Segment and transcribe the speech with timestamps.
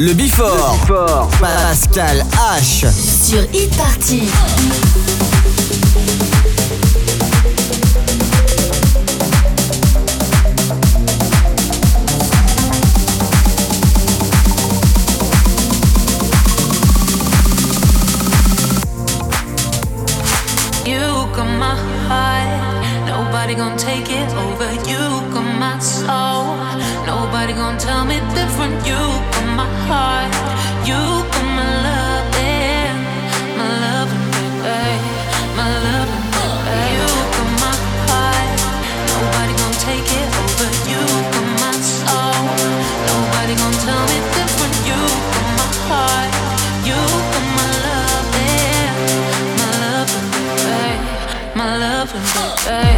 [0.00, 0.78] Le Bifort.
[1.40, 2.24] Pascal
[2.60, 2.86] H.
[2.92, 4.28] Sur Hit Party.
[20.86, 21.74] You got my
[22.06, 22.46] heart,
[23.04, 24.70] nobody gonna take it over.
[24.88, 24.98] You
[25.34, 26.56] got my soul,
[27.04, 28.86] nobody gonna tell me different.
[28.86, 29.17] You
[29.58, 30.32] my heart.
[30.88, 31.00] You
[31.32, 32.94] put my love in,
[33.58, 34.10] my love,
[52.66, 52.97] baby,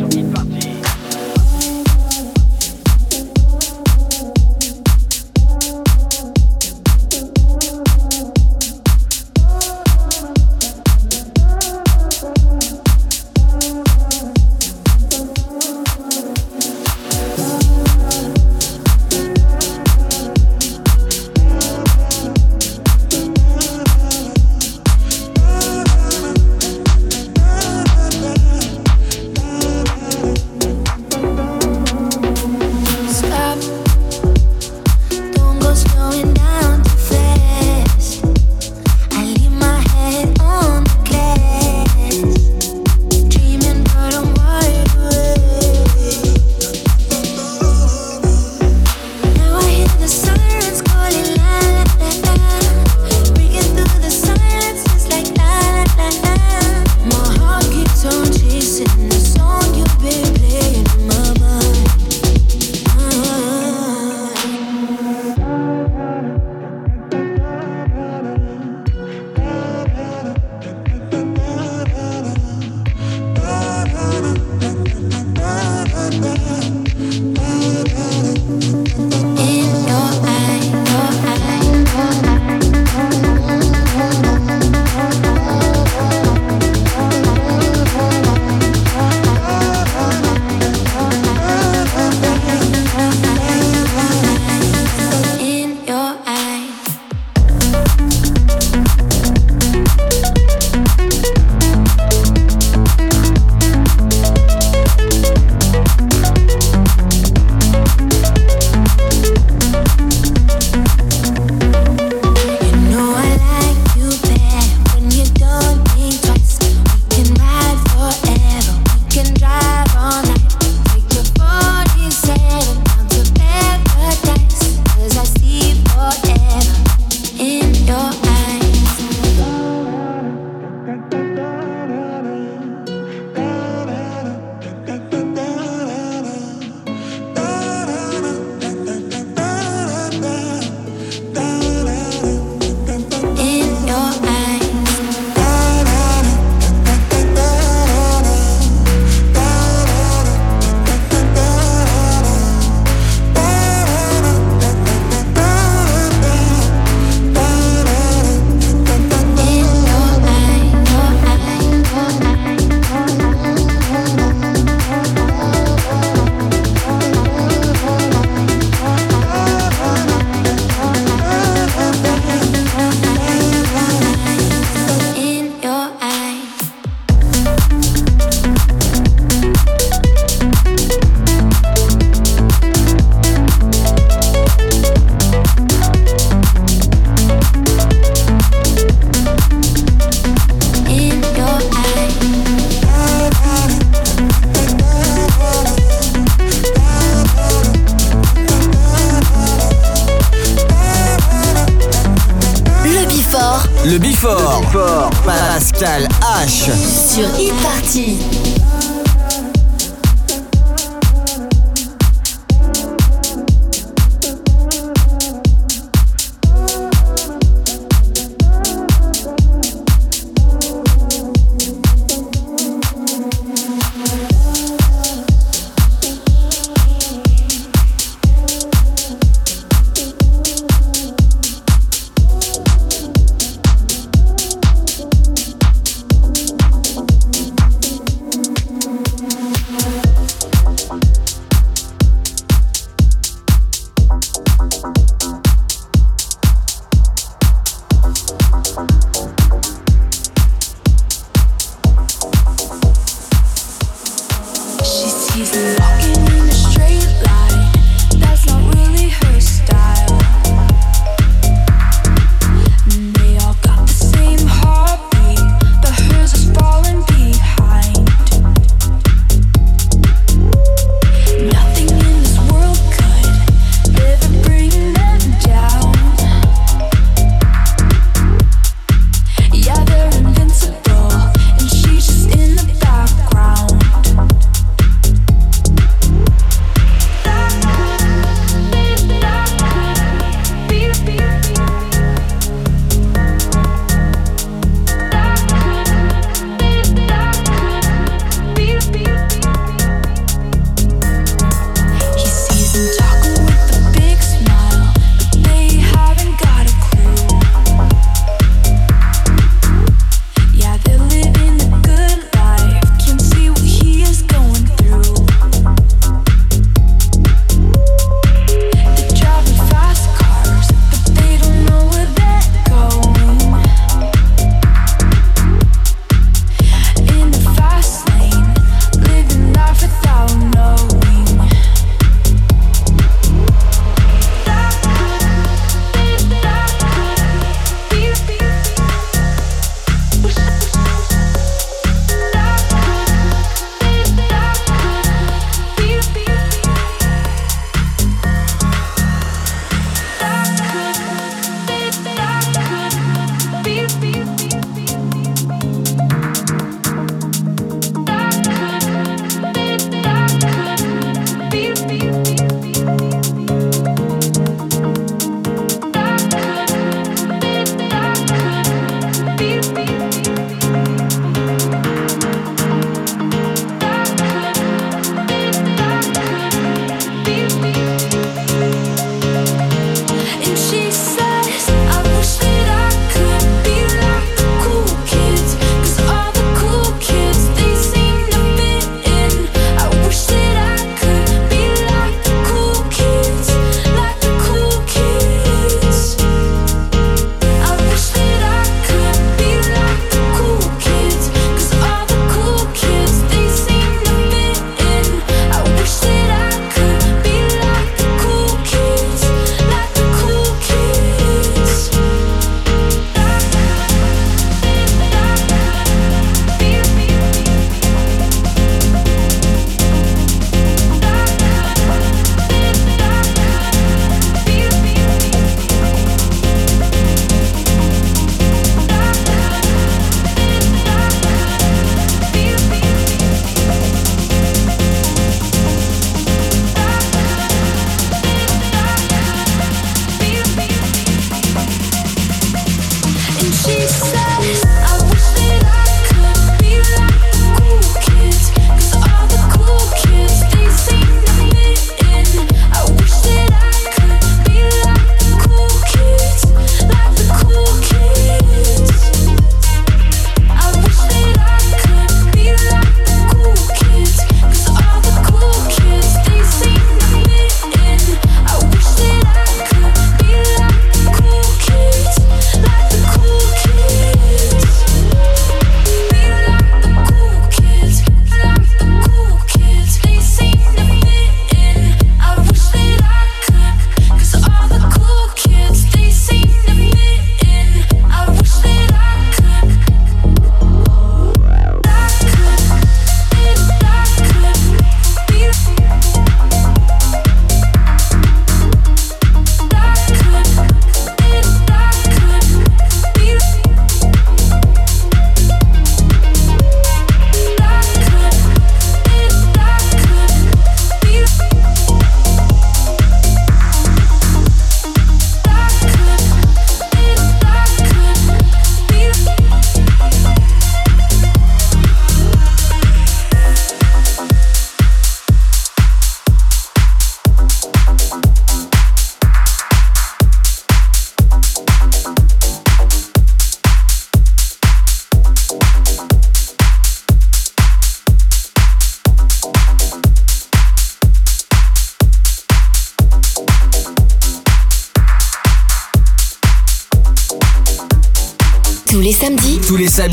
[205.81, 206.10] Pascal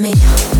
[0.00, 0.59] me.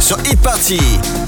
[0.00, 1.27] Sur Hit Party.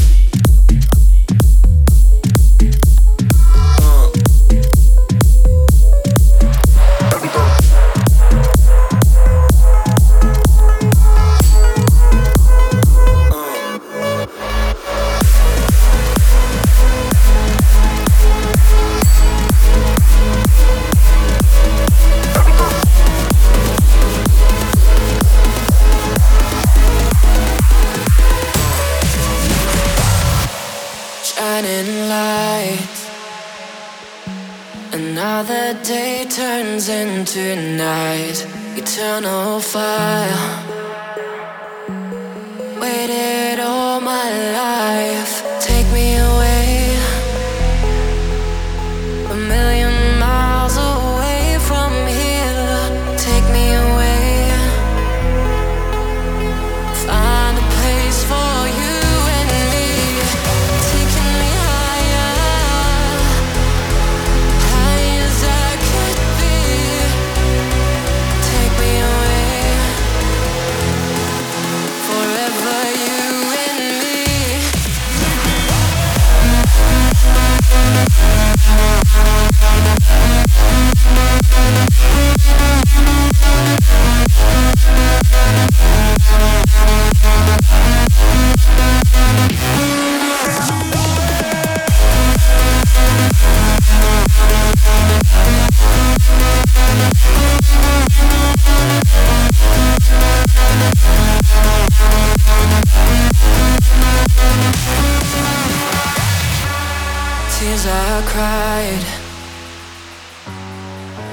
[36.89, 38.45] into night,
[38.77, 40.70] eternal fire.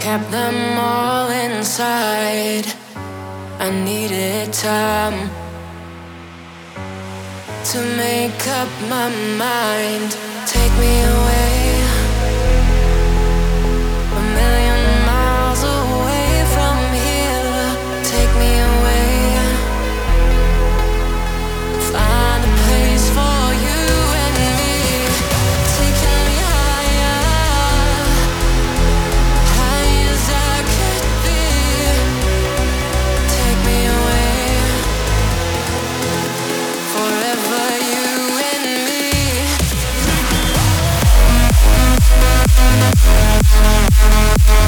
[0.08, 2.64] Trap them all inside.
[3.60, 5.28] I needed time
[7.70, 10.10] to make up my mind.
[10.46, 11.44] Take me away.–